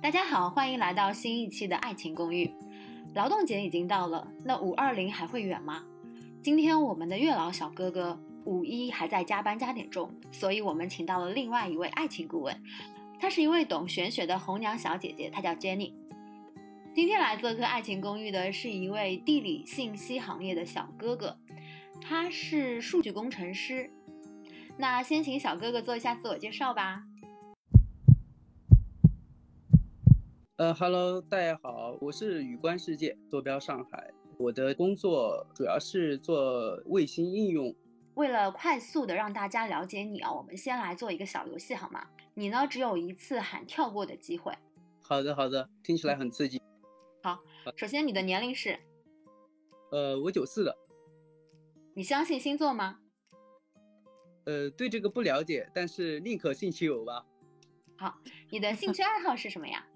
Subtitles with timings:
[0.00, 2.46] 大家好，欢迎来到新一期的《爱情公寓》。
[3.14, 5.82] 劳动节已经到了，那五二零还会远吗？
[6.40, 12.62] 今天我们的月老小哥哥五一还在加班加点中，所以我们请到了另外一位爱情顾问，
[13.18, 15.92] 她是一位懂玄学的红娘小姐姐，她叫 Jenny。
[16.94, 21.36] 今天来做客《爱情公寓》的是一位地理信息行业的小哥哥，
[22.00, 23.90] 他是数据工程师。
[24.76, 27.02] 那先请小哥哥做一下自我介绍吧。
[30.58, 34.12] 呃，Hello，大家好，我是宇观世界，坐标上海。
[34.36, 37.72] 我的工作主要是做卫星应用。
[38.14, 42.04] 为了快速的让大家了解你啊，我们先来做一个小游戏好吗？
[42.34, 44.52] 你呢只有一次喊跳过的机会。
[45.00, 46.60] 好的，好的，听起来很刺激。
[47.22, 47.38] 好，
[47.76, 48.76] 首先你的年龄是？
[49.92, 50.76] 呃，我九四的。
[51.94, 52.98] 你相信星座吗？
[54.46, 57.24] 呃，对这个不了解，但是宁可信其有吧。
[57.96, 58.18] 好，
[58.50, 59.86] 你的兴趣爱好是什么呀？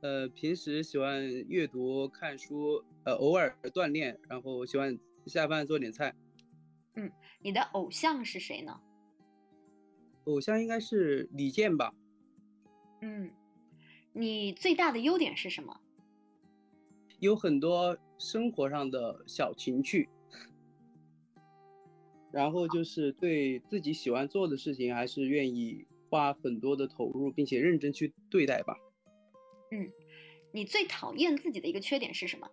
[0.00, 4.96] 呃，平时喜欢阅读、看书，呃，偶尔锻炼，然后喜欢
[5.26, 6.14] 下饭做点菜。
[6.94, 7.10] 嗯，
[7.40, 8.80] 你的偶像是谁呢？
[10.24, 11.92] 偶像应该是李健吧。
[13.00, 13.30] 嗯，
[14.12, 15.80] 你最大的优点是什么？
[17.18, 20.08] 有很多生活上的小情趣，
[22.30, 28.76] 然后就是对自己喜欢做的事情，还是愿意花很多的投入，并且认真去对待吧。
[29.70, 29.90] 嗯，
[30.52, 32.50] 你最讨厌自己的一个缺点是什么？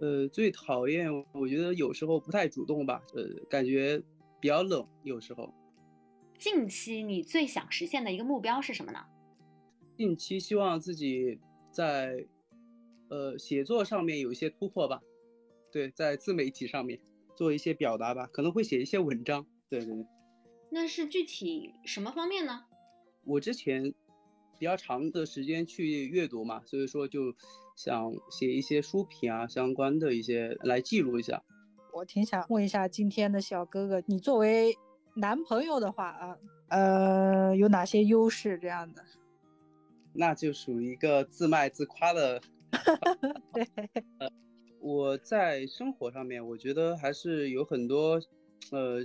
[0.00, 4.02] 呃，最讨厌，我觉得有时候不太主动吧，呃，感觉
[4.40, 5.52] 比较冷，有时候。
[6.38, 9.04] 近期你最想实现的一个目标是什么呢？
[9.98, 11.38] 近期希望自己
[11.70, 12.26] 在，
[13.10, 15.02] 呃，写作上面有一些突破吧。
[15.70, 16.98] 对，在自媒体上面
[17.36, 19.46] 做一些表达吧，可能会写一些文章。
[19.68, 20.06] 对对对。
[20.70, 22.64] 那是具体什么方面呢？
[23.24, 23.92] 我之前。
[24.60, 27.34] 比较长的时间去阅读嘛，所以说就
[27.74, 31.42] 想写一些书评啊，相关的一些来记录一下。
[31.94, 34.76] 我挺想问一下今天的小哥哥，你作为
[35.14, 36.36] 男朋友的话啊，
[36.68, 39.02] 呃，有哪些优势这样的？
[40.12, 42.38] 那就属于一个自卖自夸的。
[43.54, 43.66] 对，
[44.18, 44.30] 呃，
[44.78, 48.20] 我在生活上面，我觉得还是有很多，
[48.72, 49.00] 呃，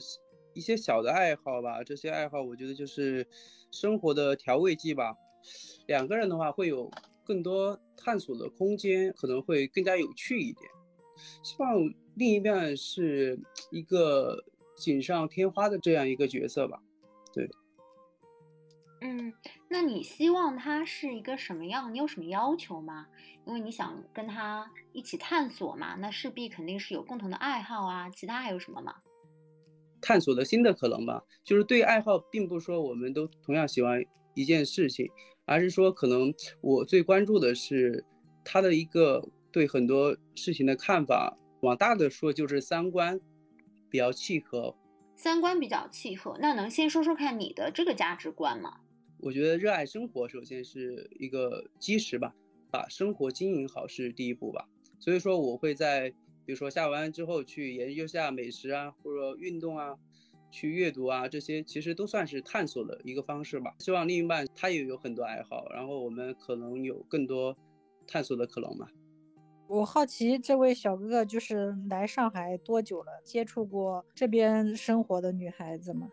[0.53, 1.81] 一些小的爱好吧。
[1.81, 3.25] 这些爱好，我觉得就是
[3.71, 5.15] 生活的调味剂吧。
[5.87, 6.91] 两个人的话会有
[7.23, 10.69] 更多探索的空间，可能会更加有趣一点。
[11.43, 11.77] 希望
[12.15, 13.39] 另一半是
[13.71, 14.43] 一个
[14.75, 16.81] 锦上添花的这样一个角色吧。
[17.33, 17.49] 对，
[19.01, 19.33] 嗯，
[19.69, 21.93] 那你希望他是一个什么样？
[21.93, 23.07] 你有什么要求吗？
[23.45, 28.09] 因为你想跟他一起探索嘛，那势必肯定是有共同的爱好啊。
[28.09, 28.95] 其他还有什么吗？
[30.01, 35.09] 探索的新的可能吧，就是对爱好，并不说我们都同样喜欢一件事情。
[35.45, 38.03] 而是说，可能我最关注的是
[38.43, 41.37] 他的一个对很多事情的看法。
[41.61, 43.19] 往大的说，就是三观
[43.89, 44.75] 比较契合。
[45.15, 48.81] 三观比较契合，那能先说说看你的这个价值观吗？
[49.19, 52.35] 我觉得热爱生活首先是一个基石吧，
[52.69, 54.67] 把生活经营好是第一步吧。
[54.99, 56.09] 所以说，我会在
[56.45, 59.95] 比如说下完之后去研究下美食啊，或者运动啊。
[60.55, 63.75] 去阅读啊，这些其实都算是探索的一个方式吧。
[63.79, 67.53] 希望另一半他也有很多爱好，然后我们可能有更多
[68.07, 68.87] 探索的可能嘛。
[69.67, 73.21] 我好奇这位小哥哥就是来上海多久了？
[73.25, 76.07] 接触过这边生活的女孩子吗？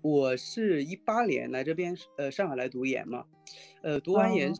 [0.00, 3.26] 我是一八年来这边，呃，上海来读研嘛，
[3.82, 4.54] 呃，读完研。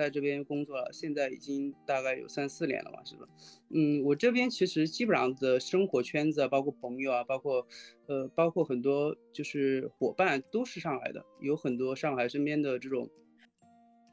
[0.00, 3.28] 在这边工作了，现在已经大概有三四年了吧，是吧？
[3.68, 7.66] 嗯，我这边其实基本上的生活圈子啊，包括朋友啊，包括，
[8.06, 13.10] 呃，包括很多就是伙伴都是上海的，有很多上海身边的这种，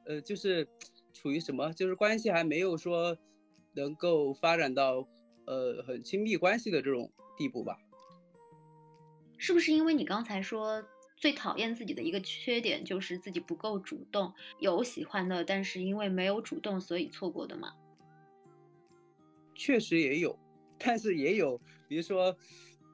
[0.05, 0.67] 呃，就是
[1.13, 3.17] 处于什么，就是关系还没有说
[3.73, 5.07] 能够发展到
[5.45, 7.77] 呃很亲密关系的这种地步吧？
[9.37, 10.83] 是不是因为你刚才说？
[11.17, 17.73] 最讨厌自己的一个缺点就是自己不够主动，有喜欢的，但是因为没有主动，所以错过的嘛？
[19.55, 20.37] 确实也有，
[20.77, 22.37] 但是也有，比如说，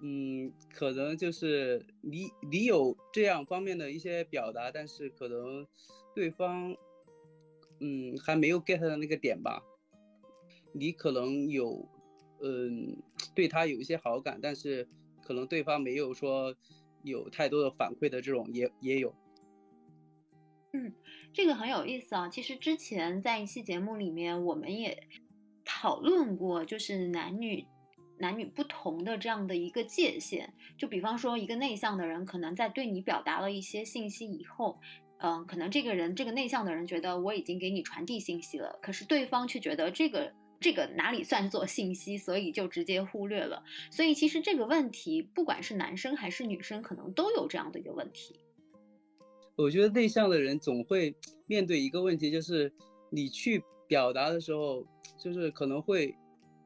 [0.02, 5.68] 嗯，可能就是你你有这样方面的一些表达，但是可能
[6.16, 6.74] 对方，
[7.82, 9.62] 嗯，还没有 get 到那个点吧。
[10.72, 11.86] 你可能有，
[12.42, 12.96] 嗯，
[13.36, 14.88] 对他有一些好感，但是
[15.22, 16.56] 可能对方没有说。
[17.04, 19.14] 有太多的反馈的这种也也有，
[20.74, 20.92] 嗯，
[21.32, 22.28] 这个很有意思啊。
[22.30, 25.08] 其实之前在一期节目里面，我们也
[25.64, 27.66] 讨论过，就是男女
[28.18, 30.54] 男女不同的这样的一个界限。
[30.78, 34.80] 就比方说，一个内向的人可能在对你表达了一些信息以后，
[35.20, 40.34] 嗯，可能这个人这个内向的人觉得我已经给你传递信息了，可是对方却觉得这个
[40.64, 43.64] 这个哪里算作信息，所以就直接忽略了。
[43.92, 48.40] 所以其实这个问题，不管是男生还是女生，可能都有这样的一个问题。
[49.56, 51.14] 我觉得内向的人总会
[51.46, 52.74] 面对一个问题，就是
[53.12, 54.88] 你去表达的时候，
[55.20, 56.16] 就是可能会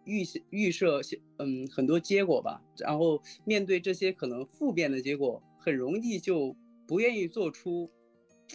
[0.06, 1.02] 预预设
[1.40, 6.56] 嗯很多结果吧，然后面对这些可能负面的结果，很容易就
[6.88, 7.92] 不愿意做出。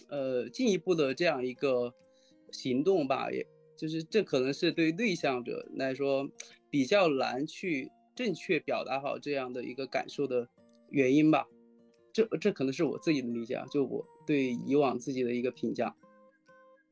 [0.09, 1.93] 呃，进一步的这样一个
[2.51, 3.47] 行动吧，也
[3.83, 6.31] 就是这可能是对内向者来说
[6.71, 10.47] 比较难去正确表达好这样的一个感受的
[10.91, 11.49] 原因吧。
[12.13, 15.93] 这这可能是我自己的理解啊，就我对以往自己的一个评价。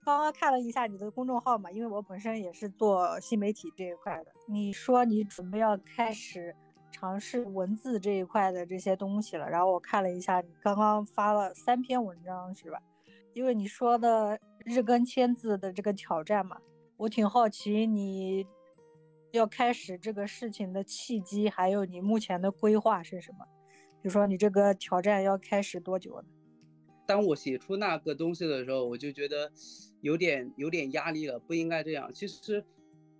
[0.04, 4.32] 刚刚看了一下你的公众号嘛，因为我本身也是做新媒体这一块的。
[4.48, 6.52] 你说你准备要开始
[6.90, 12.82] 尝试文字这一块的这些东西了，然后我看了一下，你刚刚发了三篇文章是吧？
[13.32, 16.58] 因为你说的日更千字的这个挑战嘛，
[17.00, 18.47] 我挺好奇你
[19.32, 23.38] 要开始这个事情的契机，还有你目前的规划是什么？
[24.02, 26.23] 比如说你这个挑战要开始多久？
[27.06, 29.50] 当我写出那个东西的时候，我就觉得
[30.02, 32.12] 有点有点压力了，不应该这样。
[32.12, 32.62] 其实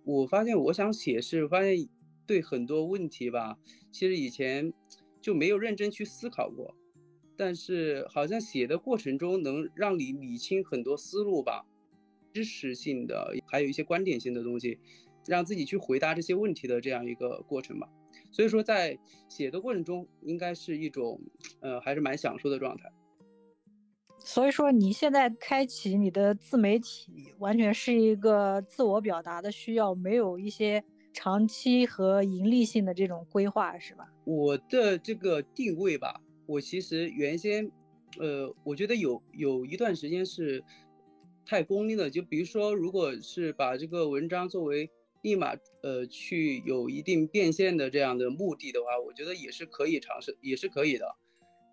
[0.03, 1.89] 我发现，我想写是发现
[2.27, 3.57] 对很多问题吧，
[3.91, 4.71] 其实以前
[5.19, 6.75] 就没有认真去思考过。
[7.35, 11.65] 但是好像写的过程中能让你理清很多思路吧，
[12.33, 14.79] 知识性的，还有一些观点性的东西，
[15.27, 17.87] 让自己去回答这些问题的这样一个过程吧。
[18.31, 18.97] 所以说在
[19.27, 21.19] 写的过程中，应该是一种，
[21.59, 22.91] 呃，还是蛮享受的状态。
[24.23, 34.07] 所以说你现在开启你的自媒体，完全是一个自我表达的需要，没有一些长期和盈利性的这种规划，是吧？
[34.23, 36.21] 我的这个定位吧。
[36.45, 37.71] 我其实原先，
[38.19, 40.63] 呃，我觉得有有一段时间是
[41.45, 42.09] 太功利了。
[42.09, 44.89] 就比如说，如果是把这个文章作为
[45.21, 51.15] 立马呃去有一定变现的这样的目的的话，我觉得也是可以尝试，也是可以的。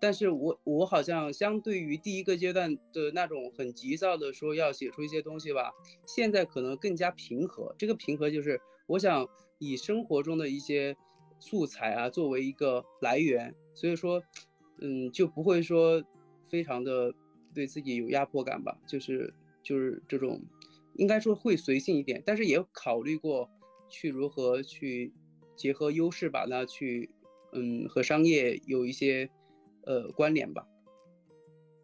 [0.01, 5.71] 但是我我好像相对于第一个阶段的那种很急躁的说要写出一些东西吧，
[6.05, 7.75] 现在可能更加平和。
[7.77, 9.27] 这个平和就是我想
[9.57, 10.95] 以生活中的一些
[11.39, 14.23] 素材啊作为一个来源，所以说。
[14.81, 16.01] 嗯，就不会说
[16.47, 17.13] 非常的
[17.53, 19.33] 对自己有压迫感吧，就是
[19.69, 20.41] 就是这种，
[20.95, 23.47] 应该说会随性一点，但是也考虑过
[23.87, 25.13] 去如何去
[25.55, 27.11] 结合优势吧，那去
[27.53, 29.29] 嗯和商业有一些
[29.85, 30.65] 呃关联吧。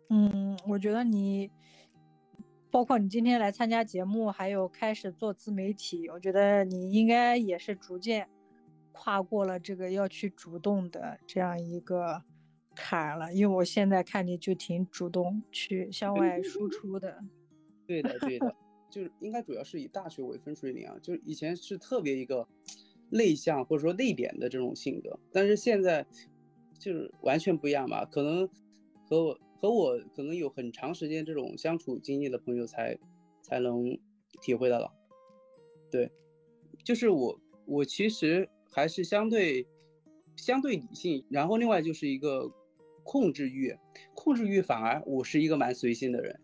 [0.10, 1.52] 嗯，我觉得你
[2.72, 8.28] 包括你今天来参加节目，还有开始做自媒体，我觉得你应该也是逐渐
[8.94, 12.24] 跨过了这个要去主动的这样一个。
[12.78, 17.24] 坎了，因为我现在看你就挺主动去向外输出的。
[17.88, 18.56] 对的，对的，
[18.90, 20.98] 就是应该主要是以大学为分水岭啊。
[21.02, 22.48] 就是以前是特别一个
[23.10, 26.06] 内向或者说内敛的这种性格，但是现在
[26.80, 28.06] 就是完全不一样吧。
[28.06, 28.48] 可能
[29.08, 32.98] 和我和我可能有很长时间这种相处经历的朋友才
[33.42, 33.98] 才能
[34.42, 34.92] 体会到了。
[35.92, 36.12] 对，
[36.84, 39.68] 就是我我其实还是相对
[40.36, 42.52] 相对理性，然后另外就是一个。
[43.08, 43.72] 控制欲，
[44.16, 46.40] 控制欲反而我是一个蛮随性的人，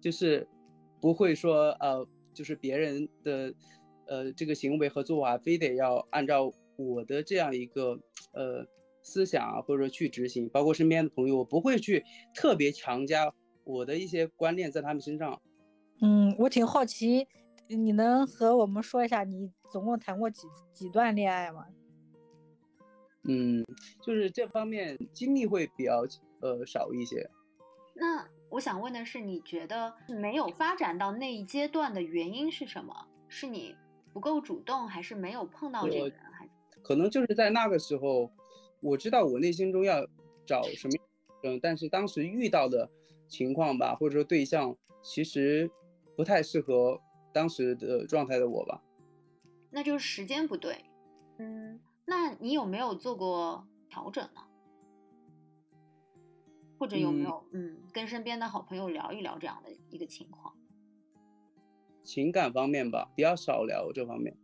[0.00, 0.46] 就是
[1.02, 3.52] 不会说呃，就是别人的
[4.06, 7.98] 呃这个行为和做法非得要按照我的这样一个
[8.32, 8.64] 呃
[9.02, 10.48] 思想啊，或者说去执行。
[10.48, 13.34] 包括身边的朋友，我不会去特别强加
[13.64, 15.42] 我的一些观念在他们身上。
[16.00, 17.26] 嗯，我挺好奇，
[17.68, 21.66] 你能和我们说一下你总共谈过几几段恋爱吗？
[23.24, 23.64] 嗯，
[24.02, 26.04] 就是这方面经历会比较
[26.40, 27.28] 呃少一些。
[27.94, 33.08] 那我想问的是，你觉得没有发展到那一阶段的原因是什么？
[33.26, 33.74] 是你
[34.12, 36.18] 不够主动，还是没有碰到这个人？
[36.34, 36.46] 还
[36.82, 38.30] 可能就是在那个时候，
[38.80, 40.06] 我知道我内心中要
[40.44, 40.92] 找什么，
[41.44, 42.90] 嗯，但是当时遇到的
[43.26, 45.70] 情况吧，或者说对象，其实
[46.14, 47.00] 不太适合
[47.32, 48.82] 当时的状态的我吧。
[49.70, 50.84] 那就是时间不对，
[51.38, 51.80] 嗯。
[52.04, 54.42] 那你有没有做过调整呢？
[56.82, 60.52] 或者有没有嗯跟身边的好朋友聊一聊这样的一个情况？
[62.02, 64.36] 情感方面吧，比较少聊这方面。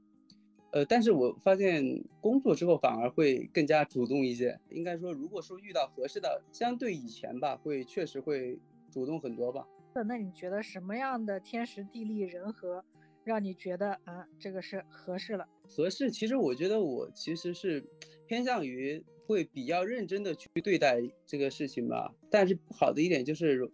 [0.71, 1.83] 呃，但是我发现
[2.21, 4.57] 工作之后反而会更加主动一些。
[4.71, 8.57] 应该说，如果说遇到合适的，相对以前吧，会确实会
[8.89, 9.67] 主动很多吧。
[10.07, 12.85] 那你觉得什么样的天时地利人和？
[13.25, 15.49] 让你觉得啊，这个是合适了。
[15.69, 17.85] 合适，其实我觉得我其实是
[18.27, 22.15] 偏向于会比较认真的去对待这个事情吧。
[22.31, 23.71] 但是不好的一点就是，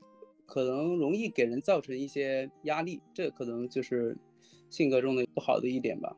[0.46, 4.16] 可能容易给人造成一些压力，这可能就是
[4.68, 6.16] 性格中的不好的一点吧，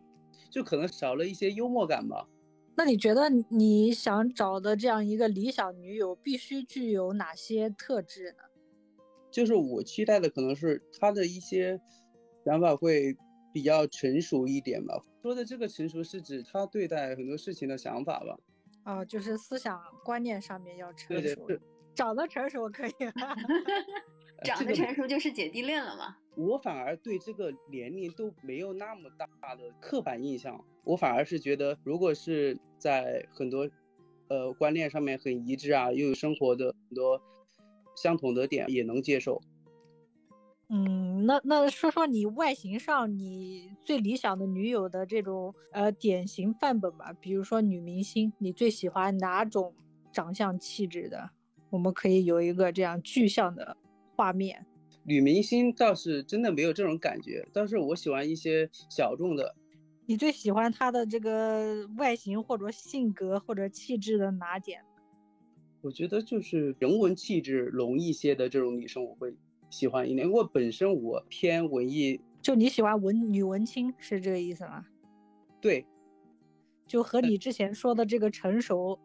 [0.51, 2.29] 就可能少了一些幽默感吧。
[2.77, 8.43] 那你觉得你想找的这样一个理想女友必须具有哪些特质呢？
[9.31, 11.81] 就是我期待的可能是她的一些
[12.45, 13.15] 想法会
[13.53, 15.03] 比较成熟一点吧。
[15.27, 18.39] 说的这个成熟是指他对待很多事情的想法吧。
[18.85, 21.21] 啊，就是思想观念上面要成熟。
[21.21, 21.61] 对对，
[21.97, 22.93] 长得成熟可以。
[24.45, 26.17] 长得成熟就是姐弟恋了吗？
[26.37, 30.65] 我反而对这个年龄都没有那么大的刻板印象。
[30.85, 33.69] 我反而是觉得，如果是在很多，
[34.29, 37.21] 呃，观念上面很一致啊，又有生活的很多
[37.97, 39.43] 相同的点，也能接受。
[40.69, 49.73] 嗯，那那说说你外形上你最理想的女友的这种呃典型范本吧，比如说女明星，你最喜欢哪种
[50.13, 51.31] 长相气质的？
[51.71, 53.77] 我们可以有一个这样具象的
[54.17, 54.67] 画面。
[55.05, 59.55] 女明星倒是真的没有这种感觉，但是我喜欢一些小众的。
[60.07, 64.81] 你最喜欢她的这个外形或者性格或者气质的哪点？
[65.81, 69.33] 我觉得就是人文气质浓一些的这种女生，我会
[69.77, 70.27] 喜欢一点。
[70.27, 74.87] 因为本身我偏文艺，就你喜欢文女文青是这个意思吗？
[75.61, 75.85] 对，
[76.87, 78.99] 就和你之前说的这个成熟，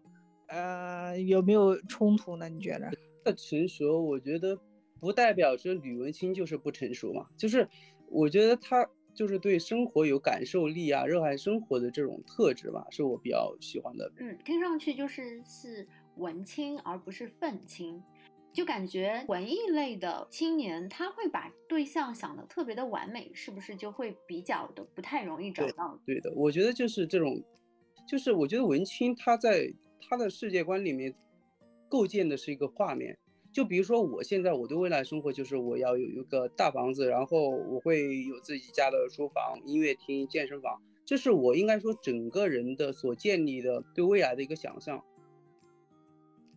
[0.47, 2.47] 呃，有没有冲突呢？
[2.47, 2.89] 你觉得？
[3.25, 4.57] 那成熟，我觉得
[4.99, 7.27] 不代表着女文青就是不成熟嘛。
[7.35, 7.67] 就是
[8.07, 8.87] 我觉得她。
[9.13, 14.09] 就是对生活有感受力啊，热爱生活的这种特质吧，是我比较喜欢的。
[14.15, 15.85] 嗯，听上去就是是
[16.15, 18.01] 文青而不是愤青，
[18.53, 25.99] 就感觉文艺类的青年他会把对象想的特别的完美，是不是就会比较的不太容易找到？
[26.05, 27.41] 对的，我觉得就是这种，
[28.07, 31.15] 就是我觉得文青他在他的世界观里面
[31.87, 33.17] 构建的是一个画面。
[33.53, 45.03] 就比如说，我现在我对未来生活就是我要有一个大房子，然后我会有自己家的书房、音乐厅、健身房，这是我应该说整个人的所建立的对未来的一个想象。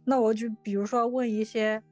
[0.04, 1.82] 那我就比如说问一些，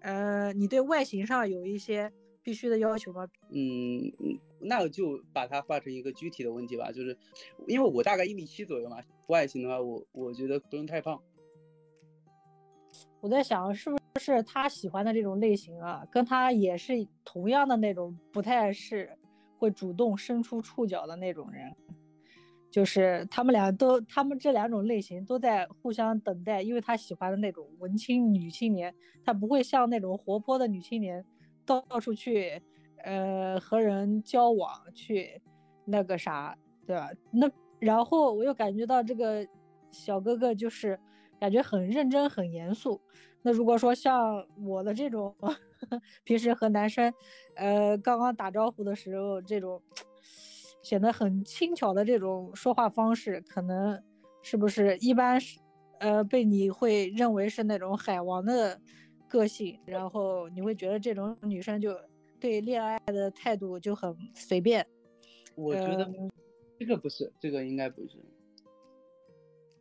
[0.00, 3.26] 呃，你对外形上有一些必须的要求吗？
[3.50, 4.12] 嗯，
[4.60, 7.16] 那我就把它画成一个具体的问题吧，就是
[7.66, 11.20] 因为我大概一米七左右嘛，外形的话，我我觉得不用太胖。
[13.20, 16.92] 我在想，是不是他喜欢的这种类型啊，跟他也是
[17.24, 19.10] 同样的那种，不太是
[19.58, 21.74] 会主动伸出触角的那种人，
[22.76, 31.24] 就是他们俩都，他们这两种类型都在互相等待，因为他喜欢的那种文青女青年，他不会像那种活泼的女青年
[31.64, 32.60] 到处去，
[33.02, 35.40] 呃，和人交往去
[35.86, 36.54] 那个啥，
[36.86, 37.08] 对吧？
[37.30, 39.48] 那然后我又感觉到这个
[39.90, 41.00] 小哥哥就是。
[41.38, 42.98] 感觉很认真、很严肃。
[43.42, 45.36] 那如果说像我的这种，
[46.24, 47.12] 平时和男生，
[47.56, 49.82] 呃，刚刚打招呼的时候，这种
[50.86, 54.00] 显得很轻巧的这种说话方式，可能
[54.40, 55.58] 是不是一般是，
[55.98, 58.80] 呃，被你会认为是那种海王的
[59.26, 61.92] 个性，然后你会觉得这种女生就
[62.38, 64.86] 对恋爱的态度就很随便。
[65.56, 66.08] 我觉得
[66.78, 68.24] 这个不是，这个应该不是。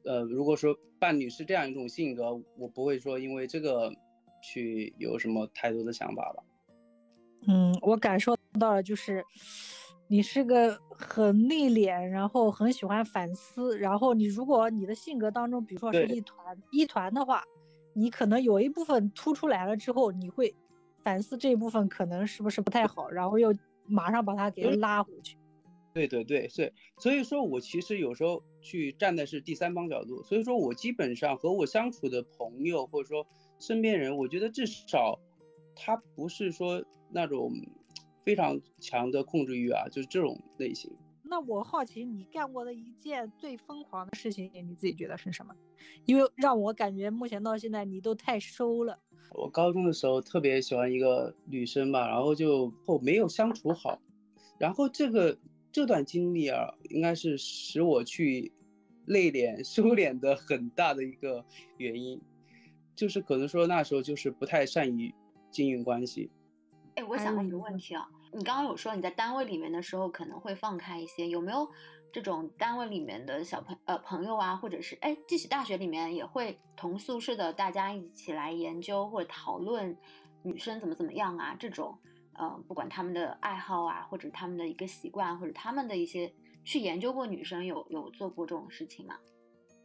[0.05, 3.93] 呃，如果说伴侣是这样一种性格，我不会说因为这个
[4.41, 6.43] 去有什么太多的想法吧。
[7.47, 9.23] 嗯，我感受到了，就是
[10.07, 17.43] 你是个很内敛，然后很喜欢反思，然后你如果你的性格当中，比如说是一团一团的话，
[17.93, 20.53] 你可能有一部分突出来了之后，你会
[21.03, 23.53] 反思这一部分可能是不是不太好，然后又
[23.87, 25.37] 马上把它给拉回去。
[25.93, 33.25] 对对对，所以所以说我其实有时候去站的是第三方角度，所以说我基本上和我相处的朋友或者说
[33.59, 35.17] 身边人，我觉得至少
[35.73, 37.49] 他不是说那种
[38.25, 40.91] 非常强的控制欲啊，就是这种类型。
[41.23, 45.55] 那我好奇你干过的一件最疯狂的事情，你自己觉得是什么？
[46.05, 48.99] 因为让我感觉目前到现在你都太收了。
[49.31, 54.01] 我高中的时候特别喜欢一个女生吧，然后就后没有相处好，
[54.57, 55.37] 然后这个。
[55.71, 58.49] 这段经历啊，应该是使我去
[59.05, 62.21] 内敛、 收敛的很大的一个原因，
[62.95, 65.13] 就是可能说那时候就是不太善于
[65.51, 66.31] 经营关系。
[66.95, 71.65] 哎，我想问一个问题啊，你刚刚有说你在单位里面的时候可能会放开一些，有没有
[72.11, 79.97] 这种单位里面的小朋呃朋友啊，或者是哎，即使大学里面也会同宿舍的大家一起来研究或者讨论
[80.43, 81.97] 女生怎么怎么样啊这种。
[82.37, 86.29] 嗯，不管他们的爱好啊，或者他们的一个习惯，或者他们的一些
[86.65, 89.15] 去研究过女生，有有做过这种事情吗？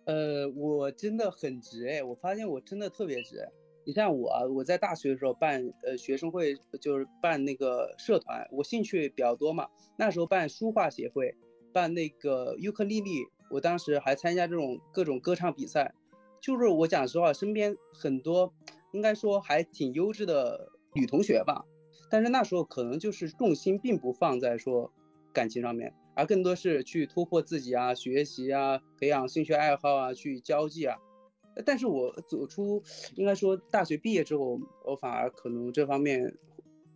[0.06, 3.48] 呃，我真的很直哎，我发现我真的特别直。
[3.84, 9.66] 你像我啊，我在大学的时候办呃学生会，就是办那个社团，我兴趣比较多嘛。
[9.96, 11.34] 那时候办书画协会，
[11.72, 15.92] 办那个尤克里里，我当时还参加这种各种歌唱比赛。
[16.40, 18.52] 就是我讲实话，身边很多
[18.92, 21.64] 应该说还挺优质的女同学吧。
[22.10, 24.90] 但是那时候可能就是重心并不放在说
[25.32, 30.96] 感情上面，而更多是去突破自己啊、学习啊、培养兴趣爱好啊、去交际啊。
[31.60, 32.82] 但是我走出，
[33.14, 36.36] 应该说大学毕业之后，我反而可能这方面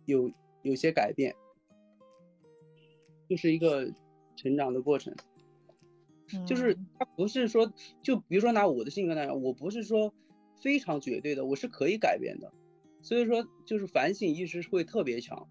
[0.05, 0.31] 有
[0.61, 1.35] 有些改变，
[3.29, 3.91] 就是一个
[4.35, 5.15] 成长的过程。
[6.47, 10.11] 就是他不是说，就比如说拿我的性格来讲，我不是说
[10.59, 12.51] 非常绝对的，我是可以改变的。
[13.03, 15.47] 所以说，就是反省意识会特别强，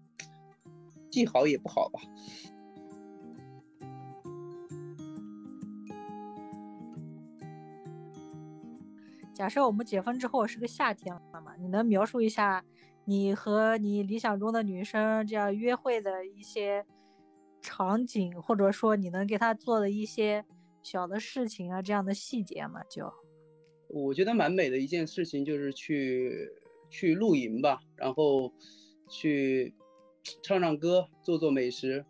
[1.09, 2.01] 既好也不好吧。
[9.35, 11.53] 假设我们解封之后是个夏天了嘛？
[11.59, 12.63] 你能描述一下
[13.03, 16.85] 你和你理想中的女生这样约会的一些
[17.61, 20.45] 场景，或者说你能给她做的一些
[20.81, 22.81] 小的事情啊，这样的细节吗？
[22.89, 23.11] 就
[23.89, 26.49] 我觉得蛮美的一件事情就是去
[26.89, 28.53] 去露营吧，然后
[29.09, 29.75] 去
[30.41, 32.05] 唱唱歌，做做美食，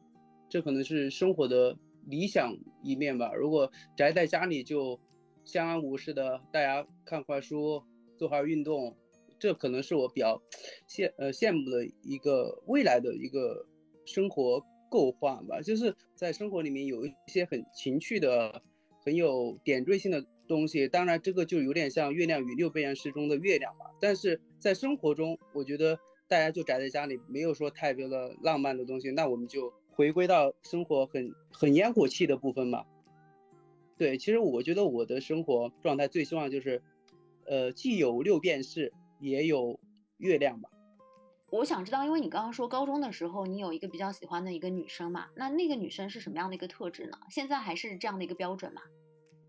[0.47, 3.33] 这可能是生活的理想一面吧。
[3.33, 4.99] 如果宅在家里就。
[5.45, 7.83] 相安无事的，大家看会书，
[8.17, 8.97] 做会运动，
[9.39, 10.41] 这可能是我比较
[10.89, 13.65] 羡呃羡慕的一个未来的一个
[14.05, 14.59] 生活
[14.89, 15.61] 构画吧。
[15.61, 18.61] 就是在生活里面有一些很情趣的、
[19.05, 20.87] 很有点缀性的东西。
[20.87, 23.85] 当然，这个就有点像《月亮与六便士》中的月亮吧。
[24.01, 32.87] 但是在生活中，我觉得大家就宅在家里，没有说太多的浪漫的东西，那我们就回归到生活很很烟火气的部分吧。
[33.97, 36.81] 对，其实我觉得我的生活状态最希望就是，
[37.45, 39.79] 呃，既有六便士，也有
[40.17, 40.69] 月亮吧。
[41.49, 47.17] 我想知道，因为你刚刚说高中的时候你有一个比较喜欢的一个女生嘛，那那个女生是什么样的一个特质呢？
[47.29, 48.81] 现在还是这样的一个标准吗？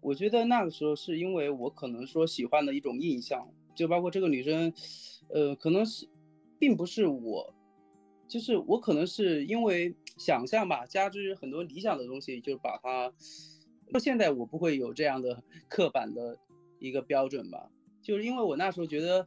[0.00, 4.72] 我觉得那个时候是因为我可能说喜欢的一种印象，就包括这个女生，
[5.28, 6.08] 呃，可能是，
[6.60, 7.52] 并不是我，
[8.28, 13.12] 就是我可能是因为想象吧，加之很多理想的东西，就把它。
[13.92, 16.38] 到现在我不会有这样的刻板的
[16.78, 17.70] 一个标准吧，
[18.02, 19.26] 就是因为我那时候觉得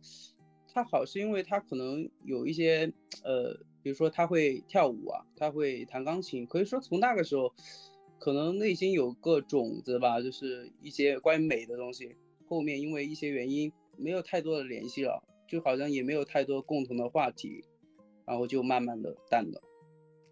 [0.71, 2.91] 他好，是因为他可能有一些
[3.23, 7.53] 呃，比如说他会跳舞啊，他会弹钢琴，可以说从那个时候
[8.19, 12.15] 可能内心有个种子吧，就是一些关于美的东西。
[12.47, 17.63] 后面因为一些原因没有太多的联系了，就好像也没有太多共同的话题，
[18.25, 19.61] 然后就慢慢的淡了。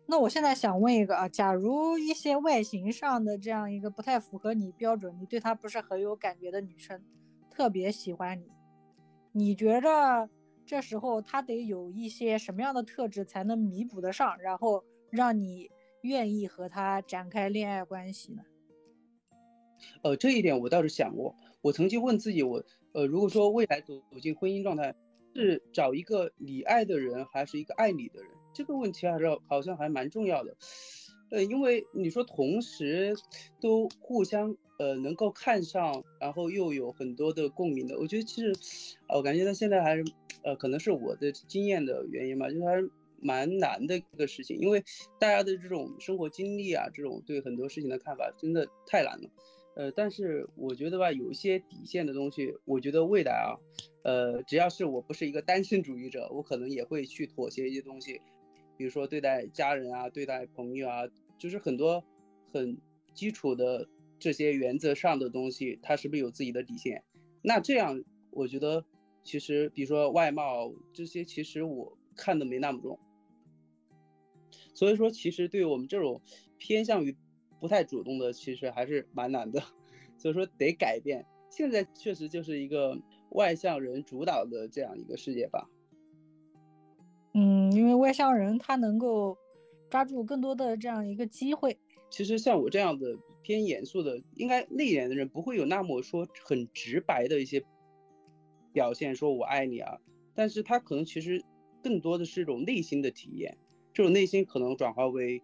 [0.10, 7.04] 那我现在想问一个啊，假如一些外形上的这样一个不太符合你标准，你对她不是很有感觉的女生，
[7.52, 8.48] 特别喜欢你，
[9.34, 10.30] 你觉着
[10.66, 15.70] 这时候她得有一些什么样的特质才能弥补得上，然后让你
[16.04, 18.44] 愿意和她展开恋爱关系呢？
[20.04, 24.96] 呃，这一点我倒是想过，我曾经问自己，我呃，如果说未来走走进婚姻状态，
[25.36, 28.32] 是找一个你爱的人，还是一个爱你的人？
[28.58, 30.58] 这个问题还是好像还蛮重要的，
[31.30, 33.16] 呃，因为你说同时
[33.62, 38.52] 都互相呃能够看上，然后又有很多的共鸣的，我觉得其实，
[39.10, 40.04] 我感觉到现在还是
[40.44, 42.90] 呃可能是我的经验的原因吧，就是还是
[43.22, 44.84] 蛮难的一个事情，因为
[45.20, 49.30] 大家的这种生活经历啊，这种对很多事情的看法真的太难了，
[49.76, 53.54] 呃，但是我觉得吧，有一些底线的东西，我觉得未来啊，
[54.04, 58.20] 呃，只要是我不是一个单身主义者，我可能也会去妥协一些东西。
[58.78, 62.04] 比如说对待家人啊，对待朋友啊，就是很多
[62.54, 62.78] 很
[63.14, 63.88] 基础的
[64.20, 67.04] 这些原则上的东西，他是不是有自己的底线？
[67.42, 68.86] 那这样我觉得，
[69.24, 73.00] 其实比如说外貌这些，其实我看的没那么重。
[74.74, 76.22] 所以说，其实对于我们这种
[76.58, 77.16] 偏向于
[77.60, 79.64] 不太主动的，其实还是蛮难的。
[80.18, 81.26] 所以说得改变。
[81.50, 85.68] 现在确实就是一个外向人主导的这样一个世界吧。
[87.40, 89.38] 嗯，因为外向人他能够
[89.92, 91.78] 抓住更多的这样一个机会。
[92.10, 97.64] 其实像我这样的偏严肃的，应该内敛的人不会有那么说很直白的一些
[98.74, 100.00] 表现，说我爱你啊。
[100.34, 101.44] 但是他可能其实
[101.84, 103.56] 更多的是一种内心的体验，
[103.94, 105.40] 这种内心可能转化为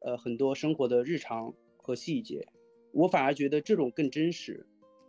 [0.00, 2.46] 呃很多生活的日常和细节。
[2.92, 4.66] 我反而觉得这种更真实，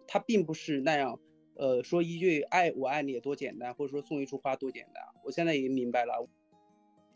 [0.08, 1.19] 他并不是那样。
[1.60, 5.04] 呃，说一句爱我爱你也多简单，或者说送一束花多简单。
[5.26, 6.26] 我现在已经明白了，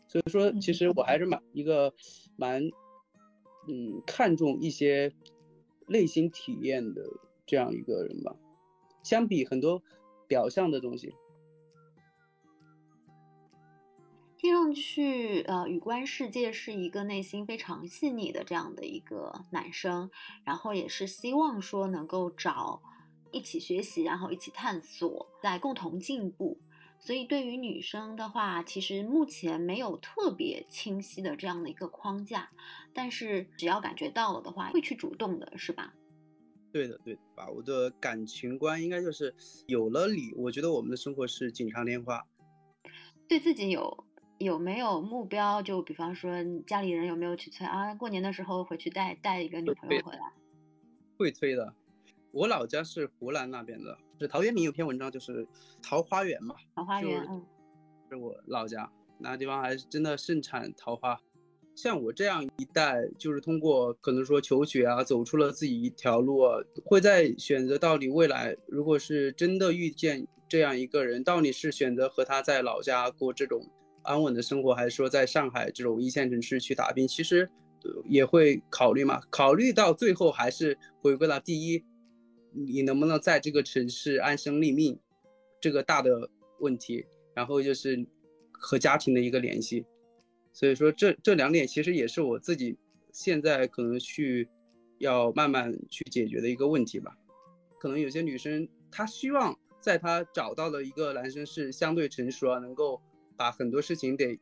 [0.06, 1.94] 所以说其实我还是蛮一个
[2.36, 2.62] 蛮
[3.66, 5.10] 嗯看重一些
[5.88, 7.02] 内心体验的
[7.46, 8.36] 这样一个人吧。
[9.02, 9.82] 相比很多
[10.28, 11.14] 表象的东西，
[14.36, 20.10] 听上去，呃，宇观世界是一个内心非常细腻的这样的一个男生，
[20.44, 22.82] 然后也是希望说能够找
[23.34, 26.58] 一起学习，然后一起探索，在共同进步。
[27.00, 32.48] 所以对于女生的话，其实目前没有特别清晰的这样的一个框架，
[32.94, 35.92] 但是只要感觉到了的话，会去主动的，是吧？
[36.72, 37.46] 对的，对的吧？
[37.50, 39.34] 我的感情观应该就是
[39.66, 42.24] 有了你，我觉得我们的生活是锦上添花。
[43.28, 44.04] 对自己有
[44.38, 45.60] 有没有目标？
[45.60, 46.30] 就比方说
[46.66, 47.94] 家里人有没有去催啊？
[47.94, 50.32] 过年的时候回去带带一个女朋友回来？
[51.18, 51.74] 会催的。
[52.34, 55.46] 我老家是湖南那边的，是陶渊明有篇文章，就是
[55.80, 56.56] 桃花源嘛。
[56.74, 57.40] 桃花源，嗯，
[58.10, 61.16] 是我老家那地方，还是真的盛产桃花。
[61.76, 66.42] 像我这样一代，就是通过可能说求学啊，走出了自己一条路，
[66.84, 73.64] 会在选择到底未来，如果是真的遇见这样一个人，到底是选择和他在老家过这种
[74.02, 77.06] 安稳的生活，还是说在上海这种一线城市去打拼？
[77.06, 77.48] 其实
[78.06, 79.20] 也会考虑嘛。
[79.30, 81.84] 考虑到最后还是回归到第一。
[82.54, 84.98] 你能不能在这个城市安身立命，
[85.60, 88.06] 这个大的问题，然后就是
[88.52, 89.84] 和家庭的一个联系，
[90.52, 92.76] 所以说这这两点其实也是我自己
[93.12, 94.48] 现在可能去
[94.98, 97.16] 要慢慢去解决的一个问题吧。
[97.78, 103.02] 可能有些女生她希望在她找到的一个男生是相对成熟啊，能够
[103.36, 104.38] 把很多事情得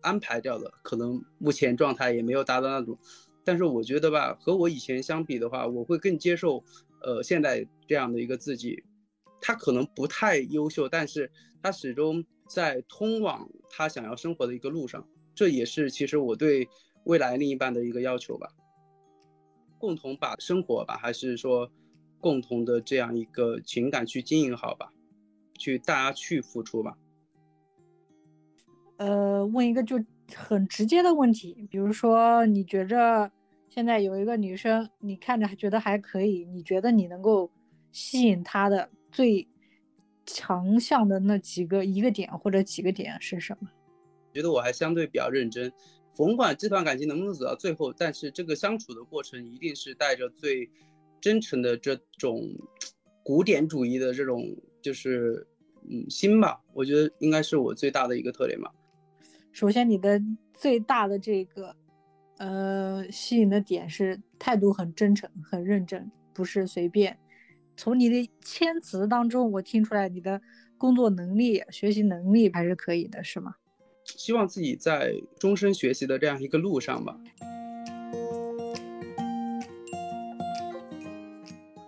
[0.00, 2.96] 安排掉的，可能目前状态也没有达到那种，
[3.44, 6.62] 但是我觉得吧，和我以前相比的话，我会更接受。
[7.02, 8.82] 呃，现在这样的一个自己，
[9.40, 11.30] 他可能不太优秀，但是
[11.62, 15.06] 他始终在通往他想要生活的一个路上。
[15.34, 16.68] 这也是其实我对
[17.04, 18.48] 未来另一半的一个要求吧。
[19.78, 21.70] 共同把生活吧，还是说
[22.18, 24.90] 共同的这样一个情感去经营好吧，
[25.58, 26.96] 去大家去付出吧。
[28.96, 30.02] 呃，问一个就
[30.34, 33.30] 很直接的问题，比如说你觉着？
[33.76, 37.50] 现在有一个女生，你看着觉得还可以，你觉得你能够
[37.92, 39.46] 吸引她的最
[40.24, 43.68] 强项的那几个一个点或者几个点是什么？
[44.32, 45.70] 觉得我还相对比较认真，
[46.16, 50.70] 甭管这段感情能不能走到最后，但是这个相处的过程一定是带着最
[51.20, 52.48] 真诚的这种
[53.22, 55.46] 古典主义的这种就是
[55.82, 58.72] 嗯心吧，我觉得应该是我最大的一个特点吧。
[59.52, 60.18] 首先，你的
[60.54, 61.76] 最大的这个。
[62.38, 67.18] 呃，吸引的点是态度很真诚、很认真，不是随便。
[67.76, 70.40] 从你的谦词当中，我听出来你的
[70.76, 73.54] 工作能力、学习能力还是可以的，是吗？
[74.04, 77.18] 希望自己在终身学习的这样一个路上吧。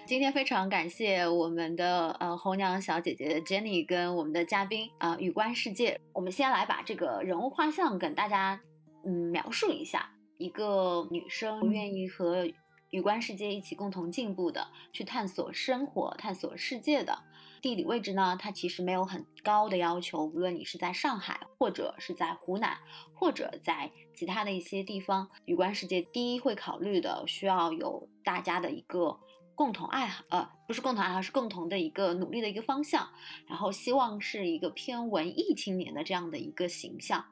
[0.06, 6.00] 今天非常感谢我们的呃红娘小姐姐 Jenny 跟我们的嘉宾啊，雨观世界。
[6.14, 8.58] 我们先来把这个人物画像跟大家
[9.04, 10.10] 嗯描述一下。
[10.38, 12.48] 一个女生愿意和
[12.90, 17.18] 宇观世界一起共同进步的，去探索生活、探索世界的
[17.60, 18.38] 地理位置呢？
[18.40, 22.78] 它其实没有很高的要求，无论你是在上海，或者是在湖南，
[23.12, 29.18] 或者在其他的一些地方，与观世界第一会考虑的，需要有大家的一个
[29.54, 33.10] 共同爱好，呃，不是共同爱好，是共同的一个努力的一个方向，
[33.46, 37.26] 然后希望是一个偏文艺青年的这样的一个形象。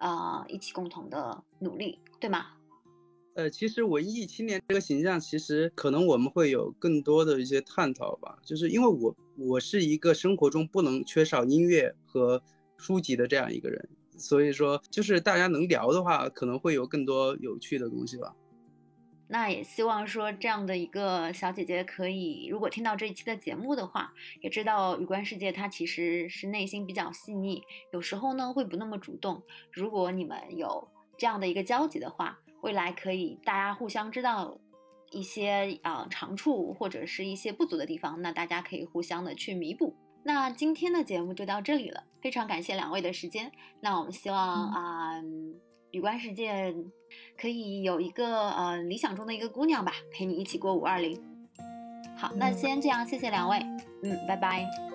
[0.00, 2.46] 啊，一起共同的努力，对吗？
[3.34, 8.36] 呃，其实文艺青年这个形象，其实可能我们会有更多的一些探讨吧。
[8.44, 12.42] 就是因为我我是一个生活中不能缺少音乐和
[12.76, 18.34] 书籍的这样一个人，所以说就是大家能聊的话，可能会有更多有趣的东西吧。
[19.32, 27.62] 那也希望说这样的一个小姐姐可以，如果听到这一期的节目的话，也知道宇观世界她其实是内心比较细腻，
[27.92, 29.40] 有时候呢会不那么主动。
[29.70, 34.58] 如果你们有这样的一个交集的话，未来可以大家互相知道
[35.12, 39.94] 一些啊长处或者是一些不足的地方，那大家可以互相的去弥补。
[40.24, 43.52] 那今天的节目就到这里了，非常感谢两位的时间。
[43.80, 45.22] 那我们希望啊。
[45.92, 46.74] 宇观世界
[47.38, 51.20] 可以有一个呃理想中的一个姑娘吧，陪你一起过五二零。
[52.16, 53.58] 好，那先这样，谢谢两位，
[54.02, 54.89] 嗯，拜拜。